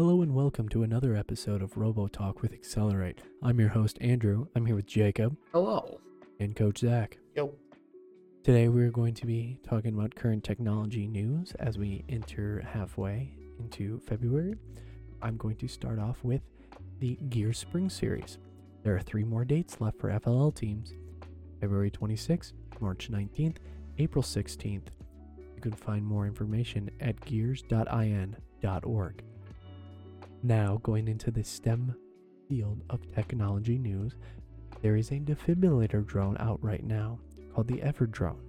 [0.00, 3.20] Hello and welcome to another episode of Robo Talk with Accelerate.
[3.42, 4.46] I'm your host Andrew.
[4.56, 6.00] I'm here with Jacob Hello.
[6.38, 7.18] and Coach Zach.
[7.36, 7.52] Yo.
[8.42, 14.00] Today we're going to be talking about current technology news as we enter halfway into
[14.00, 14.54] February.
[15.20, 16.40] I'm going to start off with
[17.00, 18.38] the Gear Spring Series.
[18.82, 20.94] There are three more dates left for FLL teams
[21.60, 23.58] February 26th, March 19th,
[23.98, 24.86] April 16th.
[25.36, 29.24] You can find more information at gears.in.org.
[30.42, 31.94] Now, going into the STEM
[32.48, 34.14] field of technology news,
[34.80, 37.18] there is a defibrillator drone out right now
[37.54, 38.40] called the Everdrone.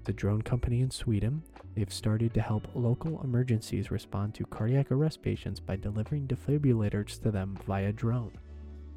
[0.00, 1.42] It's a drone company in Sweden.
[1.74, 7.30] They've started to help local emergencies respond to cardiac arrest patients by delivering defibrillators to
[7.30, 8.32] them via drone.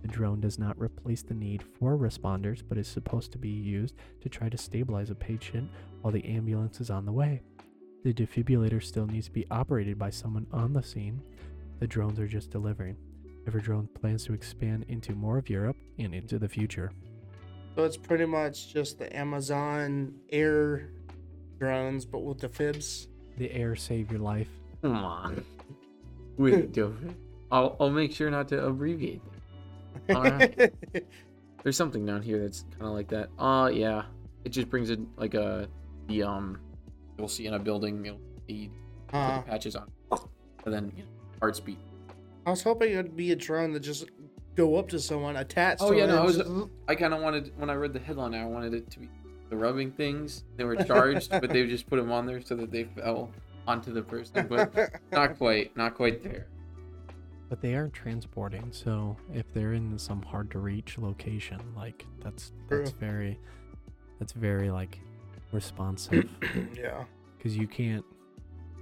[0.02, 3.96] The drone does not replace the need for responders, but is supposed to be used
[4.20, 5.70] to try to stabilize a patient
[6.02, 7.42] while the ambulance is on the way.
[8.04, 11.22] The defibrillator still needs to be operated by someone on the scene.
[11.80, 12.98] The drones are just delivering.
[13.46, 16.92] Everdrone plans to expand into more of Europe and into the future.
[17.76, 20.90] So it's pretty much just the Amazon air
[21.60, 23.08] drones, but with the fibs.
[23.38, 24.50] The air save your life.
[24.82, 25.46] Come on.
[26.38, 26.98] Wait, do.
[27.52, 29.22] I'll, I'll make sure not to abbreviate.
[30.10, 30.74] Alright.
[31.64, 33.30] There's something down here that's kind of like that.
[33.38, 34.04] Uh, yeah.
[34.44, 35.68] It just brings in like a
[36.08, 36.60] the um.
[37.18, 38.06] You'll see in a building.
[38.06, 38.70] You'll see
[39.12, 39.92] uh, the patches on,
[40.66, 41.10] and then you know,
[41.40, 41.78] heart speed.
[42.46, 44.06] I was hoping it would be a drone that just
[44.56, 45.82] go up to someone attached.
[45.82, 46.38] Oh to yeah, no, I was.
[46.38, 46.50] just-
[46.88, 48.34] I kind of wanted when I read the headline.
[48.34, 49.10] I wanted it to be
[49.50, 50.44] the rubbing things.
[50.56, 53.32] They were charged, but they just put them on there so that they fell
[53.68, 54.48] onto the person.
[54.48, 54.74] But
[55.12, 56.48] not quite, not quite there.
[57.50, 62.52] But they are transporting, so if they're in some hard to reach location, like that's
[62.70, 63.00] that's True.
[63.00, 63.40] very
[64.20, 65.00] that's very like
[65.54, 66.30] responsive
[66.76, 67.06] yeah.
[67.38, 68.04] because you can't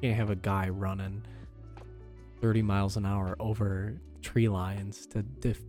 [0.02, 1.22] can't have a guy running
[2.42, 5.62] 30 miles an hour over tree lines to diff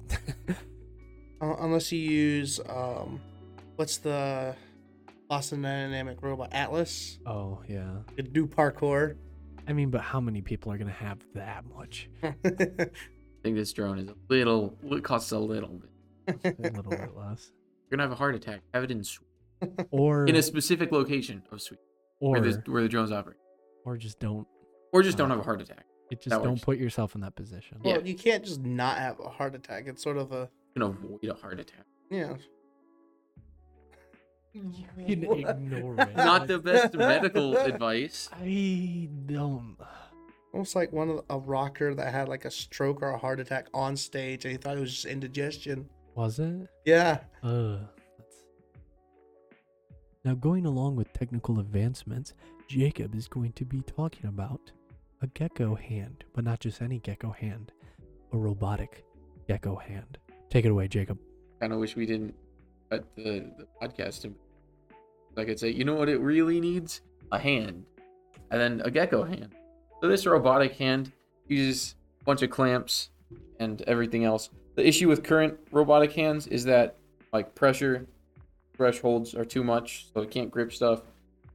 [1.41, 3.21] Unless you use um,
[3.77, 4.55] what's the
[5.29, 7.19] Boston Dynamic robot Atlas?
[7.27, 9.17] oh yeah You could do parkour.
[9.69, 13.99] i mean but how many people are gonna have that much I think this drone
[14.01, 14.77] is a little.
[14.83, 15.81] It costs a little
[16.27, 16.57] bit.
[16.59, 17.53] a little bit less
[17.91, 18.63] You're gonna have a heart attack.
[18.75, 19.25] Have it in Swe-
[19.93, 21.85] or in a specific location of Sweden
[22.19, 23.37] or where the where the drones operate,
[23.85, 24.49] or just don't
[24.93, 25.85] or just don't have a heart attack.
[26.11, 26.65] It just That don't works.
[26.65, 27.97] put yourself in that position Yeah.
[27.99, 29.85] well, you can't just not have a heart attack.
[29.87, 31.85] It's sort of a You can avoid a heart attack.
[32.11, 32.35] yeah.
[34.53, 34.63] you
[35.07, 38.31] can ignore it Not the best medical advice.
[38.41, 39.77] i don't
[40.53, 43.41] Almost like one of the- a rocker that had like a stroke or a heart
[43.41, 45.89] attack on stage, and he thought it was just indigestion.
[46.15, 47.19] was it Yeah.
[47.43, 47.79] Uh,
[48.17, 48.37] that's...
[50.25, 52.33] Now, going along with technical advancements,
[52.69, 54.73] Jacob is going to be talking about
[55.23, 57.73] a gecko hand, but not just any gecko hand,
[58.33, 59.05] a robotic
[59.49, 60.19] gecko hand.
[60.51, 61.19] Take it away, Jacob.
[61.61, 62.35] Kind of wish we didn't
[62.91, 64.33] cut the, the podcast.
[65.37, 67.03] I could say, you know what it really needs?
[67.33, 67.85] A hand,
[68.51, 69.55] and then a gecko hand.
[70.01, 71.13] So this robotic hand
[71.49, 73.11] uses a bunch of clamps
[73.59, 74.51] and everything else.
[74.77, 76.97] The issue with current robotic hands is that
[77.33, 78.07] like pressure
[78.77, 81.03] thresholds are too much, so it can't grip stuff,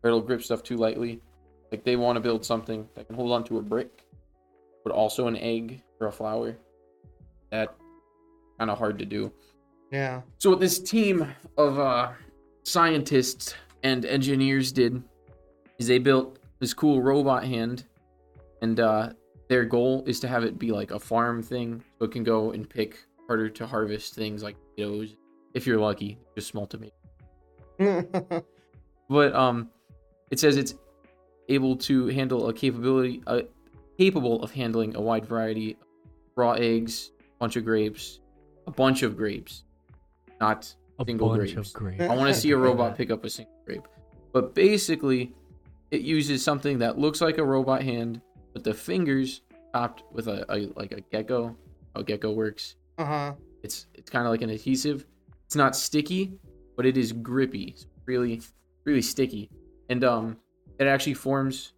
[0.03, 1.21] or it'll grip stuff too lightly.
[1.71, 4.05] Like they want to build something that can hold onto a brick,
[4.83, 6.57] but also an egg or a flower.
[7.51, 7.75] That
[8.57, 9.31] kind of hard to do.
[9.91, 10.21] Yeah.
[10.37, 11.27] So what this team
[11.57, 12.11] of uh,
[12.63, 15.01] scientists and engineers did
[15.79, 17.85] is they built this cool robot hand,
[18.61, 19.09] and uh,
[19.49, 22.51] their goal is to have it be like a farm thing, so it can go
[22.51, 25.15] and pick harder to harvest things like potatoes,
[25.53, 26.93] if you're lucky, just small tomatoes.
[29.11, 29.69] But um,
[30.31, 30.75] it says it's
[31.55, 33.41] able to handle a capability, uh,
[33.97, 35.77] capable of handling a wide variety of
[36.35, 38.19] raw eggs, a bunch of grapes,
[38.67, 39.63] a bunch of grapes,
[40.39, 41.69] not A Single bunch grapes.
[41.69, 42.03] of grapes.
[42.03, 43.87] I want to see a robot pick up a single grape.
[44.33, 45.33] But basically,
[45.91, 48.21] it uses something that looks like a robot hand,
[48.53, 49.41] but the fingers
[49.73, 51.55] topped with a, a like a gecko.
[51.95, 52.75] How gecko works.
[52.97, 53.33] uh huh.
[53.63, 55.05] It's it's kind of like an adhesive.
[55.45, 56.33] It's not sticky,
[56.77, 57.65] but it is grippy.
[57.75, 58.41] It's really
[58.85, 59.49] really sticky,
[59.89, 60.37] and um,
[60.81, 61.73] it actually forms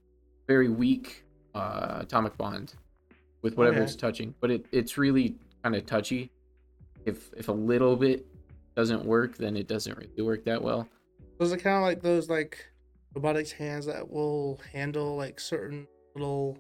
[0.47, 2.73] very weak uh, atomic bond
[3.41, 3.83] with whatever Okay.
[3.85, 4.33] it's touching.
[4.39, 6.31] But it it's really kind of touchy.
[7.05, 8.25] If if a little bit
[8.75, 10.88] doesn't work, then it doesn't really work that well.
[11.39, 12.57] Was it kind of like those like
[13.13, 15.85] robotics hands that will handle like certain
[16.15, 16.57] little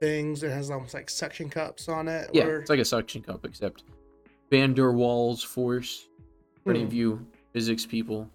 [0.00, 0.42] things?
[0.42, 2.30] It has almost like suction cups on it.
[2.32, 3.84] Yeah, or- it's like a suction cup, except
[4.50, 6.08] Van der Waals force.
[6.64, 6.86] For any Hmm.
[6.86, 8.30] of you physics people,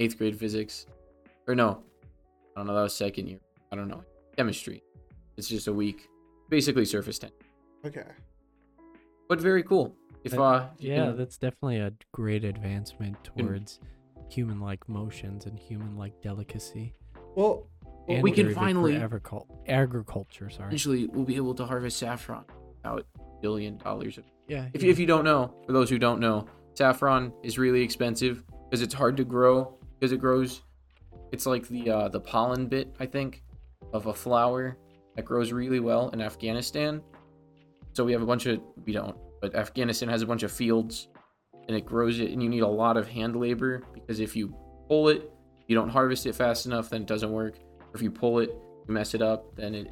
[0.00, 0.86] eighth grade physics,
[1.46, 1.80] or no,
[2.56, 2.74] I don't know.
[2.74, 3.38] That was second year.
[3.70, 4.02] I don't know
[4.36, 4.82] chemistry.
[5.36, 6.08] It's just a week.
[6.48, 7.30] basically Surface 10,
[7.86, 8.04] Okay.
[9.28, 9.96] but very cool.
[10.24, 13.80] If But- uh, if Yeah, can- that's definitely a great advancement towards
[14.30, 16.94] human-like motions and human-like delicacy.
[17.36, 17.66] Well,
[18.08, 20.48] And we can very big for finally- agricul- agriculture.
[20.50, 20.68] Sorry.
[20.68, 22.44] eventually we'll be able to harvest saffron
[22.76, 23.04] without
[23.42, 24.18] billion dollars.
[24.18, 24.68] Of, Yeah.
[24.72, 24.90] if yeah.
[24.90, 28.94] if you don't know, for those who don't know, saffron is really expensive because it's
[28.94, 30.62] hard to grow because it grows.
[31.32, 33.42] It's like the uh, the pollen bit, I think,
[33.92, 34.78] of a flower
[35.16, 37.02] that grows really well in Afghanistan.
[37.92, 41.08] So we have a bunch of we don't, but Afghanistan has a bunch of fields,
[41.66, 44.54] and it grows it, and you need a lot of hand labor because if you
[44.88, 45.30] pull it,
[45.66, 47.58] you don't harvest it fast enough, then it doesn't work.
[47.80, 48.50] Or if you pull it,
[48.86, 49.88] you mess it up, then it.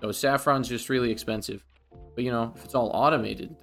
[0.00, 1.64] So saffron's just really expensive,
[2.14, 3.54] but you know if it's all automated,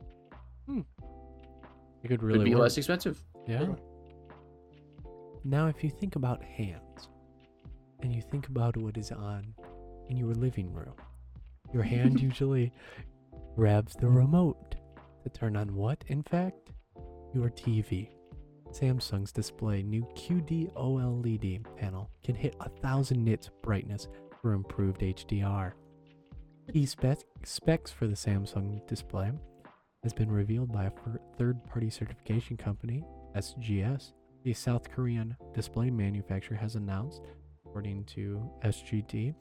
[2.03, 2.63] it could really would be work.
[2.63, 3.23] less expensive.
[3.47, 3.67] Yeah.
[5.43, 7.09] Now, if you think about hands,
[8.01, 9.53] and you think about what is on
[10.09, 10.93] in your living room,
[11.73, 12.71] your hand usually
[13.55, 14.75] grabs the remote
[15.23, 16.71] to turn on what, in fact?
[17.33, 18.09] Your TV.
[18.71, 24.07] Samsung's display new QD OLED panel can hit a thousand nits brightness
[24.41, 25.73] for improved HDR.
[26.71, 29.31] Key spec- specs for the Samsung display
[30.03, 30.91] has been revealed by a
[31.37, 33.03] third-party certification company,
[33.35, 34.13] SGS.
[34.43, 37.21] The South Korean display manufacturer has announced,
[37.65, 39.35] according to SGD,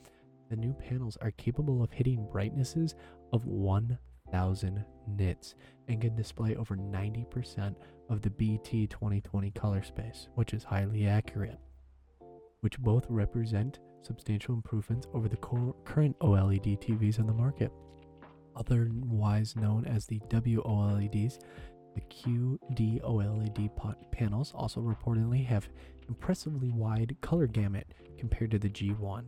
[0.50, 2.96] the new panels are capable of hitting brightnesses
[3.32, 5.54] of 1000 nits
[5.86, 7.76] and can display over 90%
[8.08, 11.60] of the BT 2020 color space, which is highly accurate,
[12.60, 17.70] which both represent substantial improvements over the current OLED TVs on the market.
[18.56, 21.38] Otherwise known as the WOLEDs,
[21.94, 23.70] the QD OLED
[24.12, 25.68] panels also reportedly have
[26.08, 27.86] impressively wide color gamut
[28.18, 29.24] compared to the G1,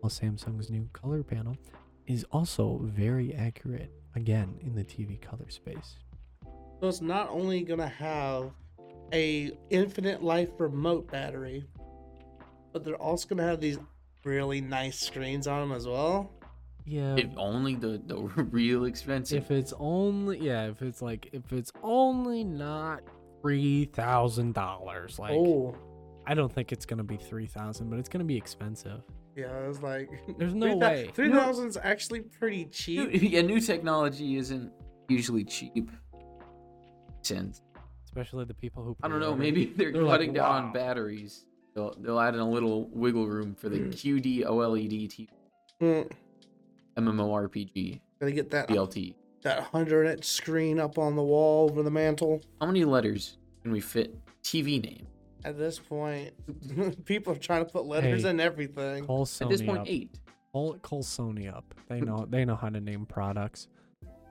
[0.00, 1.56] while Samsung's new color panel
[2.06, 5.96] is also very accurate again in the TV color space.
[6.80, 8.50] So it's not only gonna have
[9.12, 11.64] a infinite life remote battery,
[12.72, 13.78] but they're also gonna have these
[14.24, 16.32] really nice screens on them as well.
[16.86, 17.16] Yeah.
[17.16, 18.16] If only the the
[18.50, 19.42] real expensive.
[19.42, 23.02] if it's only yeah, if it's like if it's only not
[23.42, 25.74] three thousand dollars, like oh,
[26.26, 29.02] I don't think it's gonna be three thousand, but it's gonna be expensive.
[29.36, 31.10] yeah, it's like There's no way.
[31.12, 33.08] Three thousand is actually pretty New- cheap.
[33.32, 34.70] yeah, new technology isn't
[35.08, 35.90] usually cheap.
[37.22, 37.62] Since
[38.04, 40.72] Especially the people who I don't know, maybe they're, They're like, cutting down "Wow." on
[40.72, 41.44] batteries.
[41.74, 45.28] They'll they'll add in a little wiggle room for the QD OLED T
[45.82, 46.10] Mm,
[46.96, 49.14] MMORPG gotta get that BLT.
[49.42, 52.40] that hundred inch screen up on the wall over the mantle.
[52.60, 55.06] How many letters can we fit TV name?
[55.44, 56.32] At this point,
[57.04, 59.04] people are trying to put letters Hey, in everything.
[59.06, 59.86] Call Sony At this point, up.
[59.88, 60.18] eight.
[60.52, 61.74] Call, call Sony up.
[61.88, 63.68] They know they know how to name products.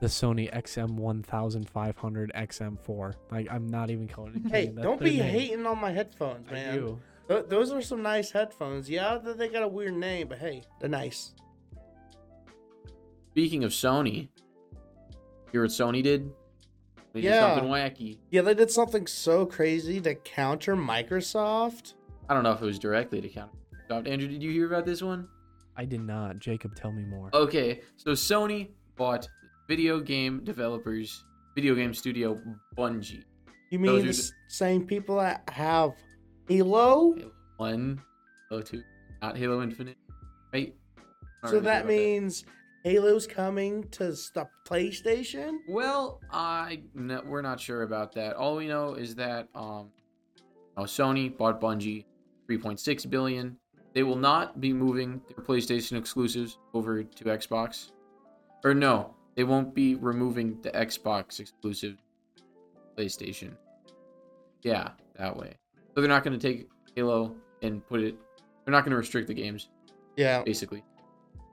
[0.00, 3.14] The Sony XM1500 XM4.
[3.30, 4.50] Like I'm not even calling it.
[4.50, 5.22] Hey, don't be name.
[5.30, 6.74] hating on my headphones, I man.
[6.74, 6.98] do.
[7.28, 8.88] Those are some nice headphones.
[8.90, 11.32] Yeah, they got a weird name, but hey, they're nice.
[13.36, 14.28] Speaking of Sony,
[15.52, 16.32] hear what Sony did?
[17.12, 17.54] They did Yeah.
[17.54, 18.16] something wacky.
[18.30, 21.92] Yeah, they did something so crazy to counter Microsoft.
[22.30, 23.52] I don't know if it was directly to counter.
[23.90, 25.28] Andrew, did you hear about this one?
[25.76, 26.38] I did not.
[26.38, 27.28] Jacob, tell me more.
[27.34, 29.28] Okay, so Sony bought
[29.68, 31.22] video game developers,
[31.54, 32.40] video game studio
[32.74, 33.22] Bungie.
[33.70, 35.92] You mean the the- same people that have
[36.48, 37.14] Halo?
[37.14, 38.00] Halo 1,
[38.48, 38.82] Halo 2,
[39.20, 39.98] not Halo Infinite,
[40.54, 40.74] right?
[40.96, 41.02] So
[41.42, 42.46] really sure that about means
[42.86, 45.56] Halo's coming to the PlayStation?
[45.68, 48.36] Well, I no, we're not sure about that.
[48.36, 49.90] All we know is that um,
[50.76, 52.04] oh, Sony bought Bungie,
[52.48, 53.56] 3.6 billion.
[53.92, 57.90] They will not be moving their PlayStation exclusives over to Xbox,
[58.62, 61.96] or no, they won't be removing the Xbox exclusive
[62.96, 63.56] PlayStation.
[64.62, 65.56] Yeah, that way.
[65.92, 68.14] So they're not going to take Halo and put it.
[68.64, 69.70] They're not going to restrict the games
[70.16, 70.44] Yeah.
[70.44, 70.84] basically,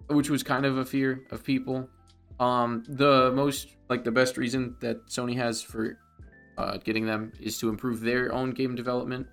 [0.07, 1.87] which was kind of a fear of people.
[2.39, 5.97] Um, the most like the best reason that Sony has for
[6.57, 9.27] uh, getting them is to improve their own game development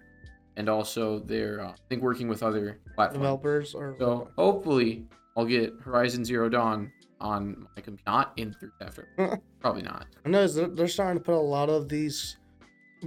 [0.56, 3.18] and also their uh, I think working with other platforms.
[3.18, 8.72] Developers or So hopefully I'll get Horizon Zero Dawn on my computer, not in through
[8.80, 9.08] after.
[9.60, 10.06] Probably not.
[10.24, 12.36] I know they're, they're starting to put a lot of these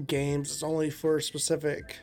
[0.07, 0.51] games.
[0.51, 1.97] It's only for specific.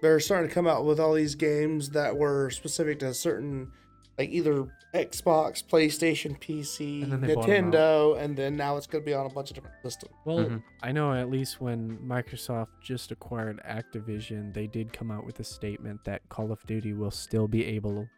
[0.00, 3.72] They're starting to come out with all these games that were specific to certain,
[4.18, 8.86] like either Xbox, PlayStation, PC, And then they bought 'em Nintendo, and then now it's
[8.86, 10.12] going to be on a bunch of different systems.
[10.24, 10.62] Well, Mhm.
[10.82, 15.44] I know at least when Microsoft just acquired Activision, they did come out with a
[15.44, 18.08] statement that Call of Duty will still be able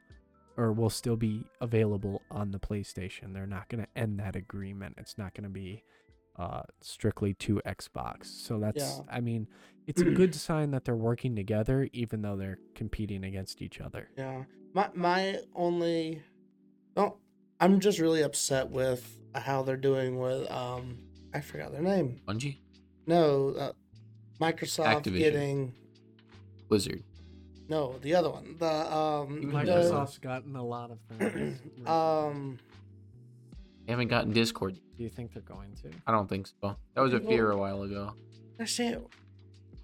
[0.57, 3.33] or will still be available on the PlayStation.
[3.33, 4.95] They're not going to end that agreement.
[4.99, 5.85] It's not going to be
[6.37, 8.25] uh, strictly to Xbox.
[8.27, 9.05] So that's, Yeah.
[9.11, 9.47] I mean,
[9.87, 14.09] it's a good sign that they're working together, even though they're competing against each other.
[14.17, 14.45] Yeah.
[14.75, 16.23] My my only
[16.97, 17.17] oh,
[17.61, 20.99] I'm just really upset with how they're doing with um
[21.35, 22.21] I forgot their name.
[22.27, 22.59] Bungie,
[23.07, 23.73] No, uh,
[24.41, 25.19] Microsoft Activision.
[25.19, 25.75] getting
[26.69, 27.03] Blizzard.
[27.69, 28.57] no, the other one.
[28.59, 31.59] The um Even the- Microsoft's gotten a lot of things.
[31.87, 32.59] um
[33.87, 34.75] They haven't gotten Discord.
[34.97, 35.91] Do you think they're going to?
[36.07, 36.77] I don't think so.
[36.95, 38.13] That was a fear a while ago.
[38.61, 38.97] I say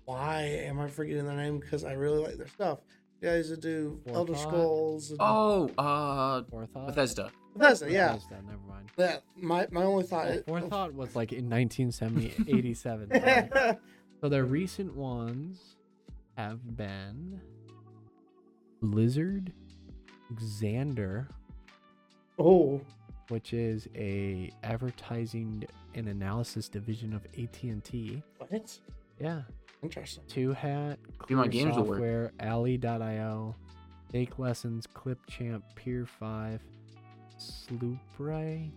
[0.07, 2.79] why am I forgetting their name because I really like their stuff.
[3.21, 6.87] You guys that do Elder Scrolls and Oh, uh, Forethought?
[6.89, 7.31] Bethesda.
[7.57, 8.13] Bethesda, yeah.
[8.15, 8.91] Bethesda, never mind.
[8.97, 13.11] That my my only thought Well, Forethought was like in 1970, 87.
[13.13, 13.79] so-
[14.23, 15.77] So the recent ones
[16.37, 17.41] have been
[18.83, 19.53] Blizzard,
[20.35, 21.27] Xandr,
[22.39, 22.81] oh,
[23.29, 28.23] which is a advertising and analysis division of AT&T.
[28.39, 28.79] what?
[29.19, 29.43] Yeah.
[29.87, 30.25] Interesting.
[30.29, 31.97] Two Hat, Be my Clear games will work.
[31.99, 33.55] Software, Ally.io,
[34.11, 36.61] Fake Lessons, Clipchamp, Peer 5,
[37.39, 38.71] Sloopray,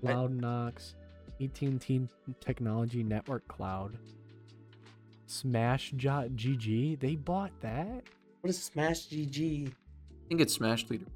[0.00, 0.94] Cloud Knox,
[1.42, 2.08] AT&T
[2.40, 3.98] Technology Network Cloud,
[5.26, 6.98] Smash.gg.
[7.00, 8.02] They bought that?
[8.40, 9.68] What is Smash GG?
[9.68, 9.72] I
[10.28, 11.06] think it's Smash Leader.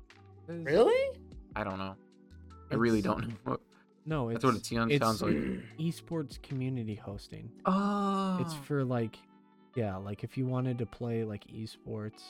[0.47, 1.19] Really?
[1.57, 1.95] I don't know.
[2.71, 3.35] I really It's- don't know.
[3.45, 3.61] What-
[4.07, 5.35] No, it's That's what it sounds, it's sounds like.
[5.79, 7.51] esports community hosting.
[7.67, 9.19] Oh, It's for like,
[9.79, 12.23] yeah, like if you wanted to play like esports.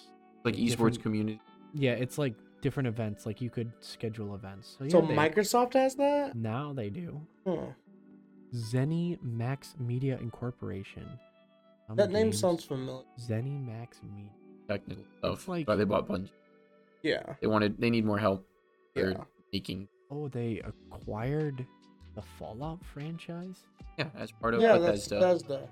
[0.45, 1.41] like esports community.
[1.75, 3.25] Yeah, it's like different events.
[3.27, 4.77] Like you could schedule events.
[4.79, 6.35] So, yeah, So they- Microsoft has that?
[6.37, 7.21] now they do.
[7.47, 7.69] Huh.
[8.55, 11.07] ZeniMax Media Incorporation.
[11.87, 13.05] Some That name games- sounds familiar.
[13.19, 14.31] ZeniMax Media.
[14.69, 15.49] Technical stuff.
[15.49, 16.31] like- but they bought Bungie.
[17.03, 17.35] Yeah.
[17.41, 17.79] They wanted.
[17.81, 18.47] They need more help.
[18.95, 19.25] They're Yeah.
[19.53, 19.89] making.
[20.11, 20.61] Oh, they
[20.93, 21.67] acquired
[22.15, 23.65] the Fallout franchise.
[23.99, 25.69] Yeah, as part of Yeah, that's Bethesda.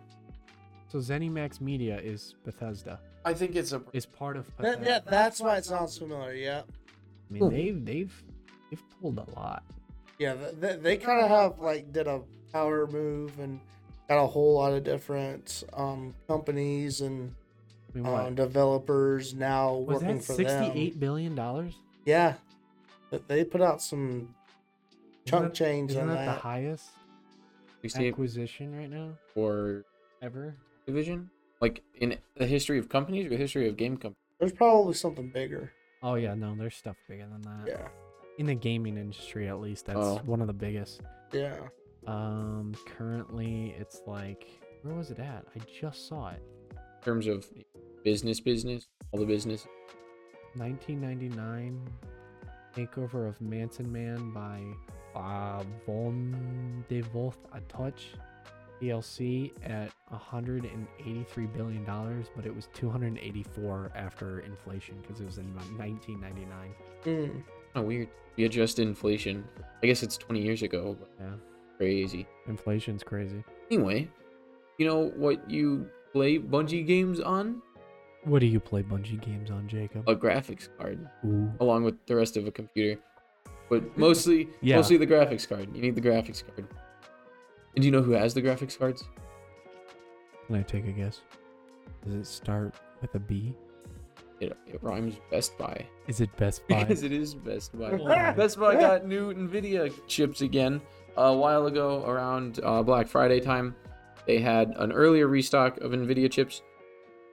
[0.91, 1.07] Bethesda.
[1.07, 3.01] So ZeniMax Media is Bethesda.
[3.25, 3.83] I think it's a.
[3.93, 4.85] Is part of That, Bethesda.
[4.87, 6.35] yeah, that's why it sounds familiar.
[6.35, 6.63] Yeah.
[7.31, 8.23] I mean, they've they've
[8.71, 9.65] they've pulled a lot.
[10.19, 12.21] Yeah, they, they kind of have like did a
[12.53, 13.61] power move and
[14.09, 17.35] got a whole lot of different um companies and
[17.95, 20.25] I mean, um, developers now was working that?
[20.25, 21.01] for Sixty-eight them.
[21.01, 21.75] billion dollars.
[22.05, 22.35] Yeah,
[23.27, 24.35] they put out some
[25.25, 26.35] chunk change Isn't on that, that.
[26.37, 26.91] the highest
[27.83, 29.85] 68 acquisition right now for
[30.23, 30.55] ever?
[30.87, 31.31] Division.
[31.61, 34.17] Like in the history of companies or the history of game companies.
[34.39, 35.73] There's probably something bigger.
[36.03, 37.65] Oh yeah, no, there's stuff bigger than that.
[37.67, 37.89] Yeah,
[38.39, 40.21] In the gaming industry, at least, that's Oh.
[40.27, 41.01] one of the biggest.
[41.33, 41.57] yeah.
[42.07, 44.47] Um, currently it's like
[44.83, 45.45] where was it at?
[45.57, 46.43] I just saw it.
[46.73, 47.47] In terms of
[48.05, 49.67] business, business, all the business.
[50.55, 51.81] 1999
[52.77, 54.63] takeover of Mannesmann by
[55.19, 58.09] uh, Von de Wolf a Touch
[58.81, 65.47] PLC at 183 billion dollars, but it was 284 after inflation because it was in
[65.79, 66.75] 1999.
[67.05, 67.43] Mm.
[67.75, 68.09] Oh, weird.
[68.37, 69.45] We adjusted inflation.
[69.83, 71.35] I guess it's 20 years ago, but Yeah,
[71.79, 72.27] crazy.
[72.47, 73.43] inflation's crazy.
[73.71, 74.09] Anyway,
[74.79, 77.63] you know what you play Bungie games on?
[78.25, 80.09] What do you play Bungie games on, Jacob?
[80.09, 81.51] A graphics card, Ooh.
[81.61, 83.01] along with the rest of a computer.
[83.71, 84.77] But mostly, Yeah.
[84.77, 85.75] mostly the graphics card.
[85.75, 86.67] You need the graphics card.
[87.77, 89.05] And do you know who has the graphics cards?
[90.47, 91.21] Can I take a guess?
[92.05, 93.55] Does it start with a B?
[94.41, 95.87] It, it rhymes Best Buy.
[96.09, 96.85] Is it Best Buy?
[96.85, 97.93] Because it is Best Buy.
[97.93, 100.81] My Best Buy got new NVIDIA chips again
[101.17, 103.75] a while ago around uh, Black Friday time.
[104.27, 106.63] They had an earlier restock of NVIDIA chips,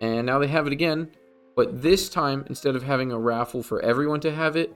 [0.01, 1.09] and now they have it again.
[1.55, 4.75] But this time, instead of having a raffle for everyone to have it,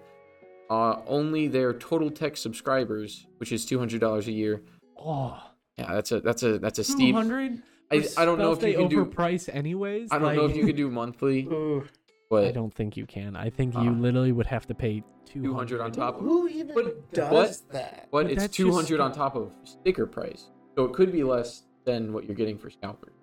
[0.69, 4.61] uh, only their Total Tech subscribers, which is two hundred dollars a year.
[4.99, 5.46] oh,
[5.77, 7.13] Yeah, that's a that's a that's a steep.
[7.13, 7.61] 200?
[7.91, 9.05] I, I don't know if they you can do.
[9.05, 10.09] overprice anyways.
[10.11, 11.43] I don't know if you can do monthly,
[12.29, 13.35] but I don't think you can.
[13.35, 16.47] I think you Uh, literally would have to pay 200, 200 on top of Who
[16.49, 17.61] even But- does what?
[17.73, 18.07] that?
[18.11, 20.49] But, But it's that's just 200 on top of sticker price.
[20.75, 23.13] So it could be less than what you're getting for scalper.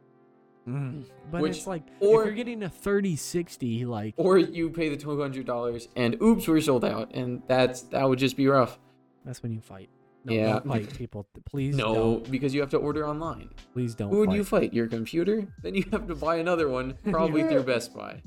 [0.67, 1.05] Mm.
[1.31, 4.97] But Which- it's like or- if you're getting a 3060 like Or you pay the
[4.97, 7.11] $200 and oops, we're sold out.
[7.15, 8.79] And that's that would just be rough.
[9.27, 9.91] that's when you fight.
[10.25, 10.53] No, Yeah.
[10.55, 11.27] don't fight people.
[11.45, 12.31] Please no, don't.
[12.31, 13.51] because you have to order online.
[13.73, 14.37] Please don't Who would fight.
[14.37, 14.73] you fight?
[14.75, 15.47] Your computer?
[15.63, 17.49] Then you have to buy another one, probably Yeah.
[17.51, 18.23] through Best Buy.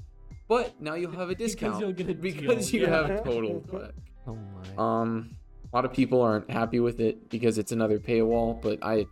[0.47, 3.07] But now you'll have a discount get a because you yeah.
[3.07, 3.65] have total.
[4.27, 5.01] Oh my.
[5.01, 5.37] Um,
[5.71, 9.05] a lot of people aren't happy with it because it's another paywall, but I,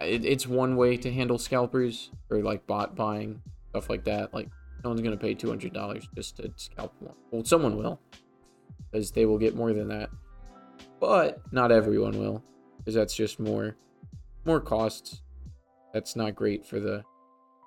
[0.00, 3.40] it, it's one way to handle scalpers or like bot buying
[3.70, 4.32] stuff like that.
[4.34, 4.48] Like
[4.84, 7.14] no one's gonna pay two hundred dollars just to scalp one.
[7.30, 8.00] Well, someone will.
[8.90, 10.10] because they will get more than that.
[11.02, 12.44] But not everyone will,
[12.78, 13.74] because that's just more
[14.44, 15.20] more costs.
[15.92, 17.02] That's not great for the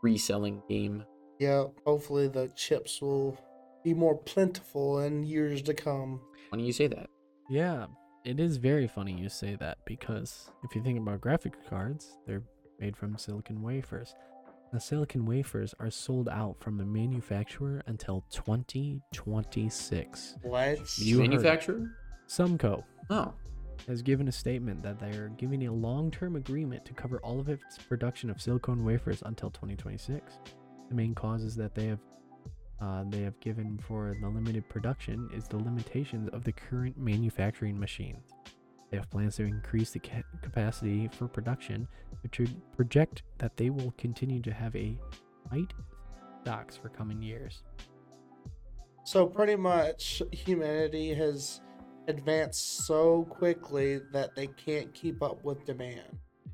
[0.01, 1.03] reselling game.
[1.37, 3.37] Yeah, hopefully the chips will
[3.83, 6.21] be more plentiful in years to come.
[6.47, 7.09] Why do you say that?
[7.49, 7.87] Yeah,
[8.23, 12.43] it is very funny you say that because if you think about graphic cards, they're
[12.79, 14.15] made from silicon wafers.
[14.71, 20.35] The silicon wafers are sold out from the manufacturer until 2026.
[20.41, 20.79] What?
[20.99, 21.29] You heard it.
[21.31, 21.91] Manufacturer?
[22.29, 23.33] Sumco Oh,
[23.87, 27.49] has given a statement that they are giving a long-term agreement to cover all of
[27.49, 30.39] its production of silicone wafers until 2026.
[30.89, 31.99] The main causes that they have
[32.81, 37.79] uh, they have given for the limited production is the limitations of the current manufacturing
[37.79, 38.31] machines.
[38.91, 41.87] They have plans to increase the ca- capacity for production,
[42.21, 44.97] which would project that they will continue to have a
[45.49, 45.73] tight
[46.41, 47.63] stocks for coming years.
[49.05, 51.61] So pretty much humanity has
[52.07, 56.01] advanced so quickly that they can't keep up with demand.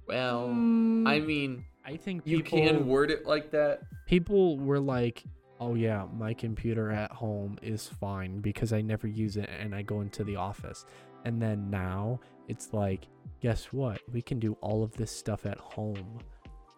[0.07, 3.81] well, Mm, I mean, I think you can word it like that.
[4.05, 5.23] people were like,
[5.59, 9.81] "Oh yeah, my computer at home is fine because I never use it and I
[9.83, 10.85] go into the office."
[11.25, 13.07] And then now it's like,
[13.41, 14.01] guess what?
[14.11, 16.19] We can do all of this stuff at home.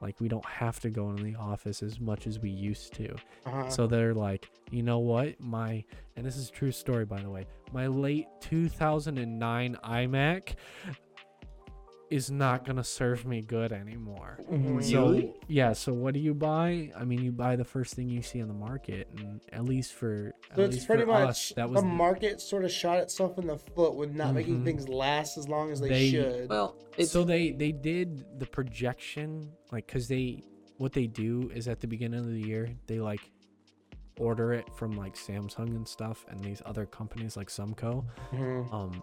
[0.04, 3.16] Like we don't have to go into the office as much as we used to.
[3.46, 3.70] Uh-huh.
[3.70, 5.40] So they're like, you know what?
[5.40, 5.86] My
[6.18, 7.46] and this is a true story by the way.
[7.72, 10.56] My late 2009 iMac
[12.10, 14.38] is not gonna serve me good anymore.
[14.52, 14.84] Mhm.
[14.84, 16.92] So yeah, so what do you buy?
[16.96, 19.94] I mean, you buy the first thing you see on the market, and at least
[19.94, 22.72] for at it's least pretty for much us, that the was the- market sort of
[22.72, 24.66] shot itself in the foot with not making Mhm.
[24.66, 26.50] things last as long as they, They- should.
[26.50, 30.44] Well, it's so they they did the projection like because they
[30.78, 33.22] what they do is at the beginning of the year they like
[34.20, 38.06] order it from like Samsung and stuff and these other companies like Sumco.
[38.32, 38.72] Mhm.
[38.72, 39.02] um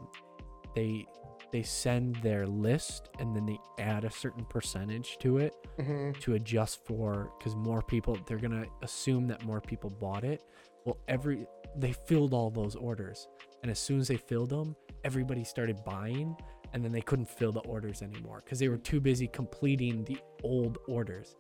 [0.76, 1.04] they
[1.52, 6.18] they send their list and then they add a certain percentage to it Mhm.
[6.20, 10.42] to adjust for because more people they're gonna assume that more people bought it
[10.84, 11.46] well every
[11.76, 13.28] they filled all those orders
[13.62, 14.74] and as soon as they filled them
[15.04, 16.36] everybody started buying
[16.72, 20.18] and then they couldn't fill the orders anymore because they were too busy completing the
[20.42, 21.34] old orders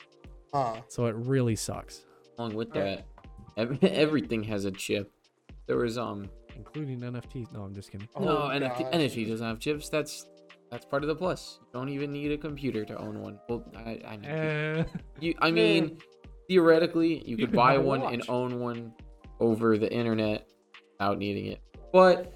[0.52, 0.82] Huh.
[0.88, 2.04] so it really sucks
[2.38, 3.04] along with Alright.
[3.56, 5.12] that, ev- everything has a chip.
[5.66, 6.28] There was um
[6.60, 8.92] including nfts no i'm just kidding Oh, no NFT.
[8.92, 9.88] NFT doesn't have chips.
[9.88, 10.26] That's
[10.70, 11.58] that's part of the plus.
[11.62, 13.40] You don't even need a computer to own one.
[13.48, 14.84] Well, I I, mean, Eh,
[15.18, 15.98] you, I mean
[16.48, 18.92] theoretically you, could could buy buy a one and own one
[19.40, 20.46] over the internet
[20.92, 21.60] without needing it.
[21.92, 22.32] But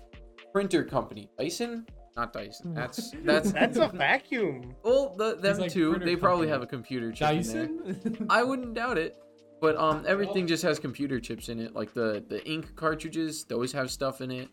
[0.52, 2.74] printer company Dyson, not Dyson.
[2.80, 4.74] That's that's That's a vacuum.
[4.82, 5.94] well the, them like too.
[5.98, 6.50] They probably company.
[6.52, 7.66] have a computer chip in there.
[7.66, 9.16] dyson I wouldn't doubt it.
[9.64, 11.74] But um, everything just has computer chips in it.
[11.74, 14.48] Like the the ink cartridges, those have stuff in it.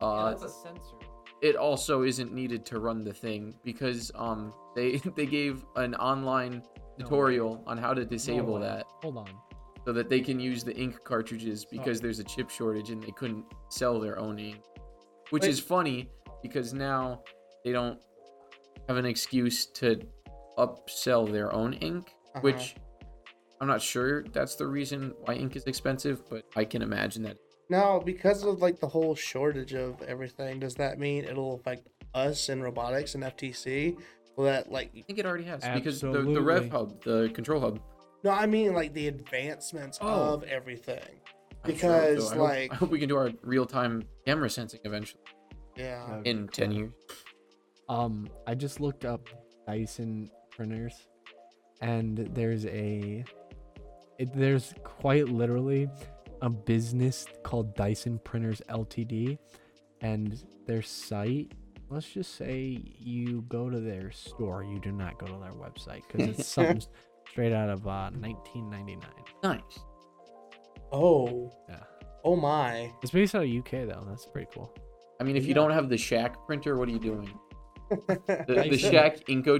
[0.00, 0.96] Uh, a sensor
[1.42, 6.62] it also isn't needed to run the thing because um they they gave an online
[6.98, 8.60] No tutorial on how to disable way.
[8.62, 9.30] that hold on
[9.84, 13.10] so that they can use the ink cartridges because there's a chip shortage and they
[13.10, 14.60] couldn't sell their own ink.
[15.30, 15.50] Which Wait.
[15.50, 16.08] is funny
[16.42, 17.22] because now
[17.64, 17.98] they don't
[18.88, 20.00] have an excuse to
[20.58, 22.40] upsell their own ink, Uh-huh.
[22.42, 22.76] which
[23.62, 27.36] I'm not sure that's the reason why ink is expensive, but I can imagine that.
[27.70, 32.48] Now, because of like the whole shortage of everything, does that mean it'll affect us
[32.48, 33.96] in robotics and FTC?
[34.36, 37.60] Will that like I think it already has because the, the Rev Hub, the control
[37.60, 37.78] hub,
[38.24, 38.30] no?
[38.30, 40.34] I mean like the advancements Oh.
[40.34, 40.98] of everything.
[41.64, 42.14] I'm sure it will.
[42.16, 45.22] Because I hope- like I hope we can do our real time camera sensing eventually
[45.76, 46.90] yeah, in 10 years.
[47.88, 49.28] Um, I just looked up
[49.68, 51.06] Dyson printers,
[51.80, 53.24] and there's a,
[54.18, 55.88] it, there's quite literally
[56.40, 59.38] a business called Dyson Printers Ltd,
[60.00, 61.52] and their site.
[61.88, 64.64] Let's just say you go to their store.
[64.64, 66.82] You do not go to their website because it's something
[67.30, 69.00] straight out of uh, 1999.
[69.42, 69.60] Nice.
[70.90, 71.76] oh Yeah,
[72.24, 72.90] oh my.
[73.02, 74.04] it's based out of UK though.
[74.08, 74.74] That's pretty cool.
[75.20, 77.32] I mean, if you don't have the Shack printer, what are you doing?
[77.90, 79.58] The, the Shack Eco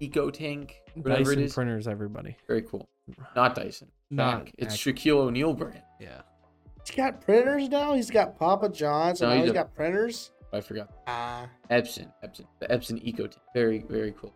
[0.00, 1.54] Eco Tank, whatever Dyson it is.
[1.54, 2.36] printers, everybody.
[2.48, 2.88] Very cool.
[3.36, 3.88] Not Dyson.
[4.10, 4.52] Not Shack.
[4.58, 5.82] It's actually- Shaquille O'Neal brand.
[6.00, 6.22] Yeah.
[6.86, 7.92] He's got printers now.
[7.94, 9.66] He's got Papa John's, and No, now he he's doesn't.
[9.68, 10.32] got printers.
[10.52, 10.88] I forgot.
[11.06, 12.10] Ah, Epson.
[12.24, 12.46] Epson.
[12.60, 13.36] The Epson EcoTank.
[13.52, 14.32] Very very cool.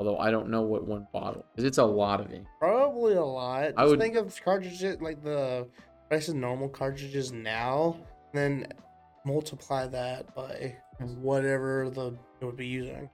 [0.00, 2.46] Although I don't know what one bottle because it's a lot of ink.
[2.58, 3.62] probably a lot.
[3.66, 5.68] Just I would- think of cartridges like the
[6.08, 7.96] price of normal cartridges now,
[8.34, 8.66] then
[9.24, 10.76] multiply that by
[11.20, 13.08] whatever the it would be using.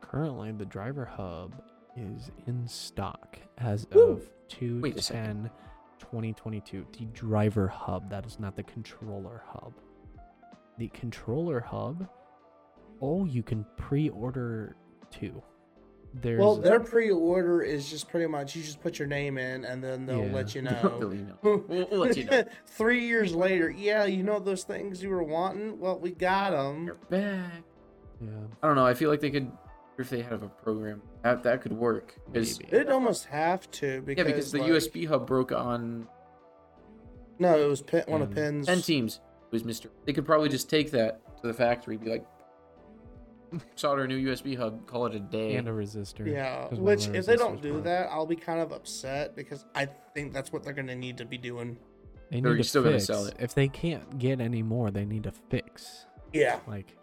[0.00, 1.54] Currently, the driver hub
[1.96, 4.12] is in stock as Woo!
[4.12, 5.50] of 2 Wait 10
[5.98, 6.86] 2022.
[6.98, 9.72] The driver hub, that is not the controller hub.
[10.78, 12.06] the controller hub.
[13.00, 14.76] Oh, you can pre-order
[15.10, 15.42] two.
[16.14, 19.82] There's well, their pre-order is just pretty much you just put your name in and
[19.84, 20.32] then they'll Yeah.
[20.32, 21.12] let you They'll know.
[21.12, 21.38] email.
[21.42, 22.44] We'll, we'll let you know.
[22.66, 25.78] Three years later, yeah, you know those things you were wanting.
[25.78, 26.86] Well, we got them.
[26.86, 27.62] You're back.
[28.20, 28.28] yeah,
[28.62, 28.86] I don't know.
[28.86, 29.50] I feel like they could,
[29.98, 32.14] if they had a program, that that could work.
[32.32, 32.70] 'Cause- maybe.
[32.70, 36.08] They'd almost have to because yeah, because because the like- USB hub broke on
[37.38, 38.66] No, it was Pin, one of Pin's.
[38.66, 39.20] ten teams.
[39.46, 39.90] It was Mister.
[40.04, 42.26] They could probably just take that to the factory, be like,
[43.76, 45.56] solder a new USB hub, call it a day.
[45.56, 46.26] and a resistor.
[46.26, 47.84] Yeah, which the if they don't do broke.
[47.84, 51.24] that, I'll be kind of upset because I think that's what they're gonna need to
[51.24, 51.78] be doing.
[52.30, 53.34] they They're need to still gonna sell it.
[53.38, 56.06] If they can't get any more, they need to fix.
[56.32, 56.96] Yeah, Like,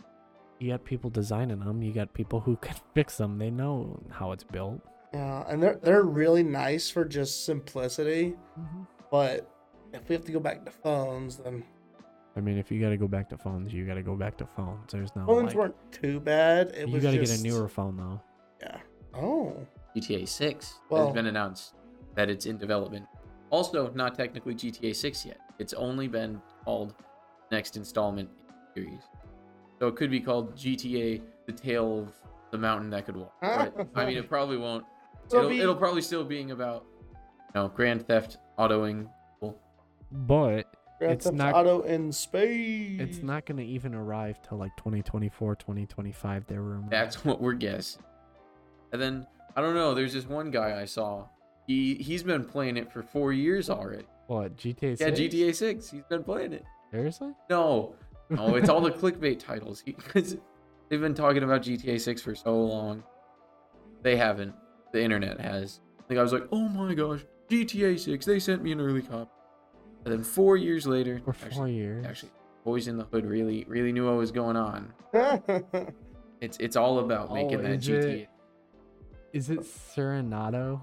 [0.64, 1.82] you got people designing them.
[1.82, 3.38] You got people who can fix them.
[3.38, 4.82] They know how it's built.
[5.14, 8.36] yeah, and they're they're really nice for just simplicity.
[8.60, 8.84] Mm-hmm.
[9.12, 9.50] But
[9.94, 11.64] if we have to go back to phones, then
[12.36, 14.38] I mean, if you got to go back to phones, you got to go back
[14.38, 14.92] to phones.
[14.92, 16.70] There's no phones like, weren't too bad.
[16.70, 18.22] It you got to just, get a newer phone though.
[18.62, 18.78] Yeah.
[19.14, 19.56] Oh.
[19.96, 21.76] GTA 6 Well- has been announced
[22.16, 23.06] that it's in development.
[23.52, 25.38] Also, not technically GTA 6 yet.
[25.60, 26.96] It's only been called
[27.52, 29.04] next installment in the series.
[29.80, 32.14] So it could be called GTA: The Tale of
[32.52, 33.34] the Mountain That Could Walk.
[33.42, 34.86] But, I mean, it probably won't.
[35.28, 37.16] So it'll, be- it'll probably still being about, you
[37.56, 39.08] know, Grand Theft Autoing.
[40.12, 40.66] But
[41.00, 43.00] Grand it's Theft not- Auto in space.
[43.02, 46.46] it's not going to even arrive till like 2024, 2025.
[46.48, 48.04] There were That's what we're guessing.
[48.92, 49.94] And then I don't know.
[49.94, 51.26] There's this one guy I saw.
[51.66, 54.06] He he's been playing it for four years already.
[54.28, 54.98] what GTA.
[54.98, 55.02] 6?
[55.02, 55.90] Yeah, GTA 6.
[55.90, 56.64] He's been playing it.
[56.92, 57.32] Seriously?
[57.50, 57.96] No,
[58.36, 59.82] no, it's all the clickbait titles.
[59.86, 60.38] Because
[60.90, 63.04] they've been talking about GTA 6 for so long.
[64.02, 64.54] They haven't.
[64.92, 65.80] The internet has.
[66.10, 68.26] I I was like, oh my gosh, GTA 6.
[68.26, 69.30] They sent me an early copy.
[70.06, 72.06] And then four years later, For four actually, years.
[72.06, 72.32] actually,
[72.66, 74.94] boys in the hood really, really knew what was going on.
[76.42, 78.04] It's it's all about Oh, making that is GTA.
[78.24, 78.30] it-
[79.32, 80.82] Is it Serenado?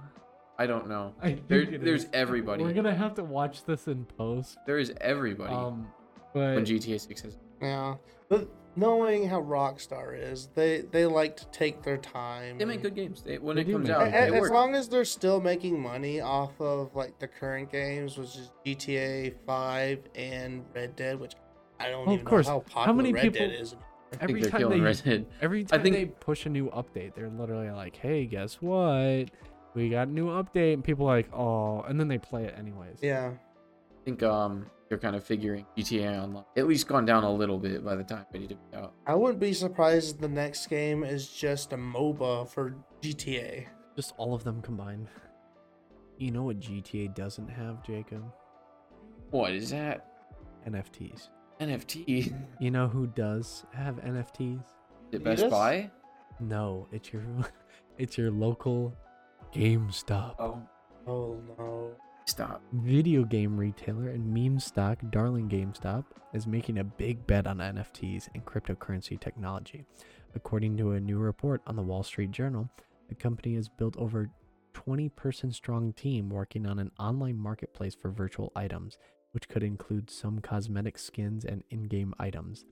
[0.59, 1.15] I don't know.
[1.23, 2.11] I There, there's is.
[2.15, 2.63] everybody.
[2.65, 4.57] We're gonna have to watch this in post.
[4.67, 5.89] There is everybody Um,
[6.33, 7.39] when GTA 6 has.
[7.61, 7.97] yeah.
[8.29, 12.59] But knowing how Rockstar is, they they like to take their time.
[12.59, 13.23] They make good games.
[13.23, 14.53] They, when They it comes out, good A- they as work.
[14.53, 19.35] long as they're still making money off of like the current games, which is GTA
[19.47, 21.35] Five and Red Dead, which
[21.81, 22.47] I don't Oh, even of course.
[22.47, 23.75] know how popular How many Red people- Dead is.
[24.13, 25.27] I think every they're time they Red Dead.
[25.41, 29.31] every time think- they push a new update, they're literally like, "Hey, guess what?
[29.75, 32.55] We got a new update," and people are like, "Oh," and then they play it
[32.59, 32.99] anyways.
[33.03, 33.33] Yeah.
[33.33, 37.59] I think um they're kind of figuring GTA Online at least gone down a little
[37.59, 38.93] bit by the time ready to be out.
[39.07, 43.67] I wouldn't be surprised if the next game is just a MOBA for GTA.
[43.95, 45.07] Just all of them combined.
[46.19, 48.25] You know what GTA doesn't have, Jacob?
[49.31, 50.07] What is that?
[50.69, 51.29] NFTs.
[51.61, 52.35] NFT?
[52.59, 54.59] You know who does have NFTs?
[54.59, 54.65] Is
[55.13, 55.51] it Best Adidas?
[55.51, 55.91] Buy?
[56.41, 57.23] No, it's your
[57.99, 58.97] it's your local
[59.55, 60.35] GameStop.
[60.39, 60.61] Oh,
[61.07, 61.93] Oh no.
[62.31, 62.63] Stop.
[62.73, 68.29] Video game retailer and meme stock darling GameStop is making a big bet on NFTs
[68.35, 69.85] and cryptocurrency technology.
[70.37, 72.71] According to a new report on the Wall Street Journal,
[73.09, 74.31] the company has built over
[74.75, 78.97] 20 person strong team working on an online marketplace for virtual items,
[79.33, 82.65] which could include some cosmetic skins and in game items.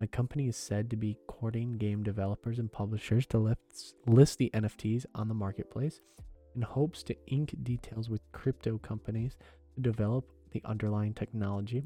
[0.00, 3.56] The company is said to be courting game developers and publishers to
[4.06, 6.02] list the NFTs on the marketplace
[6.54, 9.36] in hopes to ink details with crypto companies
[9.74, 11.82] to develop the underlying technology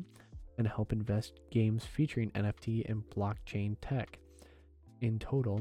[0.58, 4.18] and help invest games featuring NFT and blockchain tech.
[5.00, 5.60] In total,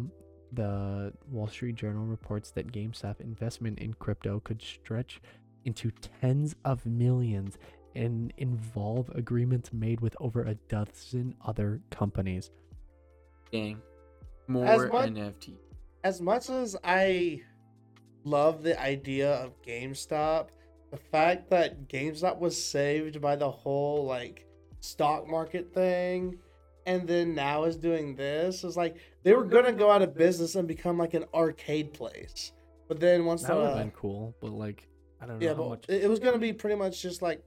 [0.53, 5.21] the Wall Street Journal reports that GameStop investment in crypto could stretch
[5.65, 7.57] into tens of millions
[7.95, 12.51] and involve agreements made with over a dozen other companies.
[13.51, 13.81] Dang.
[14.47, 15.55] More much- NFT.
[16.03, 17.41] As much as I
[18.23, 20.47] love the idea of GameStop,
[20.91, 24.45] the fact that GameStop was saved by the whole like
[24.81, 26.37] stock market thing
[26.87, 30.55] and then now is doing this is like they were gonna go out of business
[30.55, 32.51] and become like an arcade place.
[32.87, 34.87] But then once That would have the- uh, been cool, but like,
[35.21, 35.85] I don't know yeah, how but much.
[35.89, 37.45] it it was gonna be pretty much just like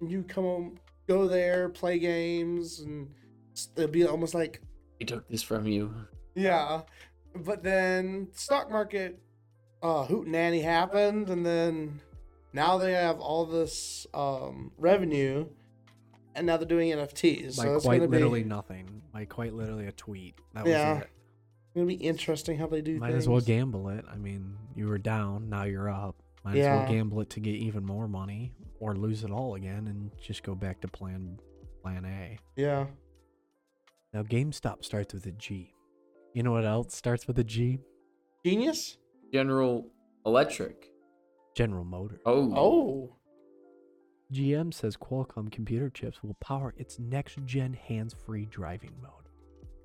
[0.00, 3.08] you come home, go there, play games, and
[3.54, 4.60] s- it'd be almost like
[4.98, 5.94] He took this from you.
[6.34, 6.80] yeah.
[7.34, 9.18] But then stock market,
[9.82, 12.00] uh, hoot nanny happened, and then
[12.52, 15.46] now they have all this um revenue,
[16.34, 17.58] and now they're doing NFTs.
[17.58, 19.02] Like so it's quite literally be nothing.
[19.14, 20.36] Like quite literally a tweet.
[20.54, 20.94] That Yeah.
[20.94, 21.10] was it.
[21.74, 22.98] gonna be interesting how they do.
[22.98, 24.04] Might as well gamble it.
[24.10, 26.16] I mean, you were down, now you're up.
[26.44, 29.86] Might as well gamble it to get even more money, or lose it all again
[29.86, 31.38] and just go back to plan
[31.82, 32.38] plan A.
[32.56, 32.86] Yeah.
[34.12, 35.72] Now, GameStop starts with a G.
[36.34, 37.78] You know what else starts with a G?
[38.44, 38.98] Genius?
[39.32, 39.86] General
[40.26, 40.90] Electric.
[41.56, 42.20] General Motors.
[42.26, 42.52] Oh.
[42.54, 43.16] Oh.
[44.30, 49.28] GM says Qualcomm computer chips will power its next gen hands free driving mode.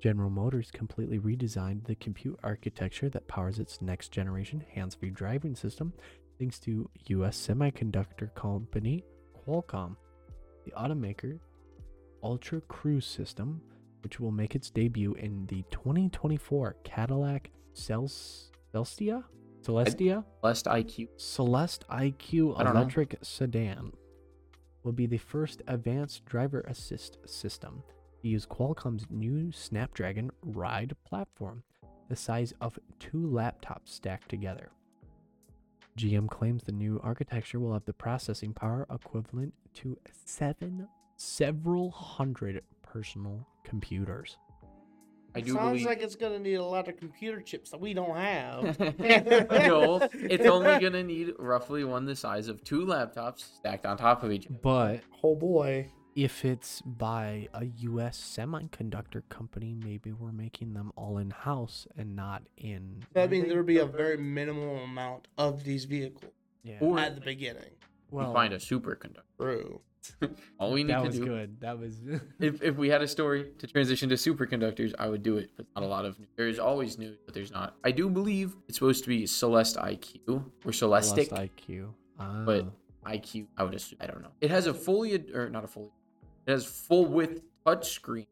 [0.02, 5.56] General Motors completely redesigned the compute architecture that powers its next generation hands free driving
[5.56, 5.92] system
[6.38, 9.02] thanks to US semiconductor company
[9.46, 9.96] Qualcomm.
[10.66, 11.38] The automaker
[12.22, 13.62] Ultra Cruise system,
[14.02, 19.24] which will make its debut in the 2024 Cadillac Cels- Celestia?
[19.62, 20.24] Celestia?
[20.42, 21.08] Lest IQ.
[21.16, 22.80] Celeste IQ don't know.
[22.80, 23.92] electric sedan
[24.82, 27.82] will be the first advanced driver assist system
[28.22, 31.62] to use Qualcomm's new Snapdragon Ride platform,
[32.08, 34.70] the size of two laptops stacked together.
[35.98, 42.62] GM claims the new architecture will have the processing power equivalent to seven several hundred
[42.82, 44.38] personal computers.
[45.34, 45.86] I do Sounds believe.
[45.86, 48.78] like it's gonna need a lot of computer chips that we don't have.
[48.98, 54.22] no, it's only gonna need roughly one the size of two laptops stacked on top
[54.22, 54.58] of each other.
[54.62, 55.90] But Oh boy.
[56.16, 62.16] if it's by a US semiconductor company, maybe we're making them all in house and
[62.16, 63.04] not in.
[63.12, 66.32] That means there would be a very minimal amount of these vehicles
[66.64, 66.78] Yeah.
[66.80, 67.70] Or- at the beginning.
[68.10, 69.22] we find a superconductor.
[69.40, 69.80] True.
[70.58, 71.60] All we need that to was good.
[71.60, 72.00] That was.
[72.40, 75.50] If if we had a story to transition to superconductors, I would do it.
[75.56, 76.28] But not a lot of news.
[76.36, 77.76] There's always news, but there's not.
[77.84, 81.88] I do believe it's supposed to be Celeste IQ or Celestic, Celeste IQ.
[82.18, 82.42] Ah.
[82.44, 82.66] but
[83.04, 83.46] IQ.
[83.56, 83.98] I would assume.
[84.00, 84.30] I don't know.
[84.40, 85.90] It has a fully ad- or not a fully.
[86.46, 88.26] It has full width touchscreen,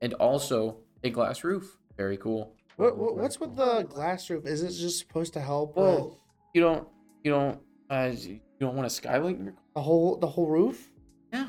[0.00, 1.78] and also a glass roof.
[1.96, 2.54] Very cool.
[2.76, 4.46] What, what what's with the glass roof?
[4.46, 6.14] Is it just supposed to help with
[6.54, 6.86] you don't
[7.24, 7.58] you don't
[7.90, 8.12] uh
[8.58, 10.90] you don't want a skylight in your the whole the whole roof?
[11.32, 11.48] Yeah.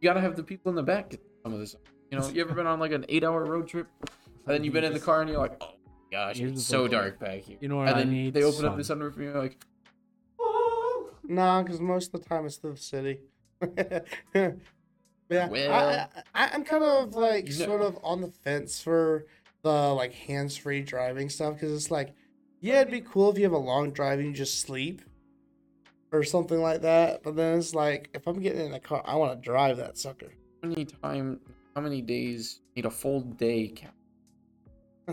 [0.00, 1.76] You gotta have the people in the back get some of this.
[2.10, 3.86] You know, you ever been on like an eight hour road trip?
[4.02, 6.64] And then you've been in the car and you're like, oh my gosh, You're it's
[6.66, 7.56] so like, dark back here.
[7.60, 8.34] You know what and I then need?
[8.34, 8.98] they open up the Sun.
[8.98, 9.64] sunroof and you're like,
[10.40, 11.10] oh.
[11.24, 13.20] Nah, because most of the time it's the city.
[14.34, 14.50] yeah,
[15.48, 17.50] Well- I, I, I'm kind of like No.
[17.52, 19.26] sort of on the fence for
[19.62, 22.12] the like hands-free driving stuff because it's like,
[22.60, 25.02] yeah, it'd be cool if you have a long drive and you just sleep
[26.12, 27.22] or something like that.
[27.22, 29.98] But then it's like, if I'm getting in a car, I want to drive that
[29.98, 30.32] sucker.
[30.62, 31.40] how many time,
[31.74, 33.94] how many days need a full day count?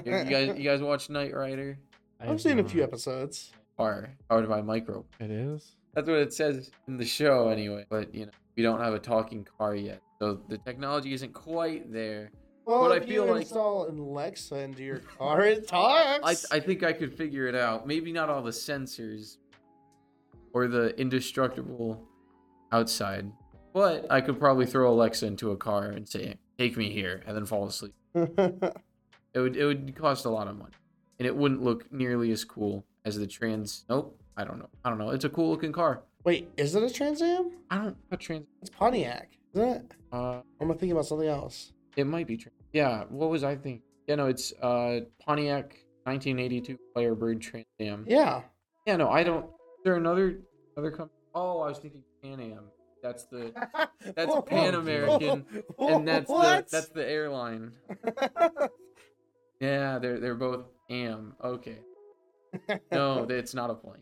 [0.05, 1.77] You, you guys, you guys watch Knight Rider?
[2.19, 3.51] I I've have seen a few episodes.
[3.77, 5.05] Or powered by Micro?
[5.21, 5.75] It is.
[5.93, 7.85] That's what it says in the show anyway.
[7.89, 11.91] But you know, we don't have a talking car yet, so the technology isn't quite
[11.91, 12.29] there.
[12.65, 16.45] Well, But I if feel you like- install an Alexa into your car, it talks.
[16.51, 17.87] I, I think I could figure it out.
[17.87, 19.37] Maybe not all the sensors
[20.53, 22.07] or the indestructible
[22.71, 23.31] outside,
[23.73, 27.35] but I could probably throw Alexa into a car and say, "Take me here," and
[27.35, 27.93] then fall asleep.
[29.31, 30.73] It would it would cost a lot of money,
[31.19, 33.85] and it wouldn't look nearly as cool as the Trans.
[33.87, 34.69] Nope, I don't know.
[34.83, 35.11] I don't know.
[35.11, 36.01] It's a cool looking car.
[36.23, 37.51] Wait, is it a Trans Am?
[37.69, 38.47] I don't a Trans.
[38.61, 39.91] It's Pontiac, isn't it?
[40.11, 41.73] Uh, Or am I thinking about something else?
[41.95, 42.55] it might be Trans.
[42.73, 43.03] Yeah.
[43.09, 43.83] What was I thinking?
[44.07, 48.05] Yeah, no, it's uh Pontiac 1982 Firebird Trans Am.
[48.07, 48.41] Yeah.
[48.87, 49.45] Yeah, no, I don't.
[49.79, 50.39] Is there another
[50.77, 51.15] other company?
[51.33, 52.65] Oh, I was thinking Pan Am.
[53.01, 53.53] That's the
[54.15, 55.45] that's Pan American,
[55.79, 57.71] and that's the that's the airline.
[59.61, 61.33] Yeah, they're they're both Am.
[61.43, 61.79] Okay,
[62.91, 64.01] no, it's not a plane.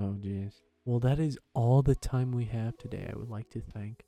[0.00, 0.52] Oh, jeez.
[0.84, 3.10] Well, that is all the time we have today.
[3.12, 4.04] I would like to thank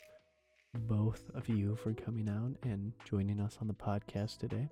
[0.72, 4.68] both of you for coming out and joining us on the podcast today.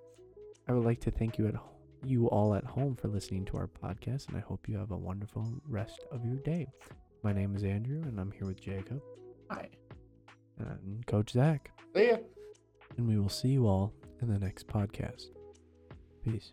[0.68, 1.68] I would like to thank you at ho-
[2.04, 4.96] you all at home for listening to our podcast, and I hope you have a
[4.96, 6.66] wonderful rest of your day.
[7.22, 9.00] My name is Andrew, and I'm here with Jacob
[9.50, 9.68] Hi.
[10.58, 12.16] and Coach Zach, See ya.
[12.96, 15.26] and we will see you all in the next podcast.
[16.24, 16.52] Peace.